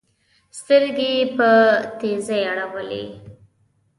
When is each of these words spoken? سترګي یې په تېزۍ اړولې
سترګي 0.59 1.09
یې 1.17 1.25
په 1.37 1.49
تېزۍ 1.99 2.41
اړولې 2.51 3.03